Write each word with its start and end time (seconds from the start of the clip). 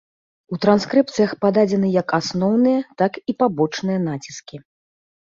У 0.55 0.57
транскрыпцыях 0.61 1.33
пададзены 1.43 1.91
як 1.95 2.15
асноўныя, 2.19 2.79
так 3.01 3.19
і 3.33 3.35
пабочныя 3.43 3.99
націскі. 4.07 4.57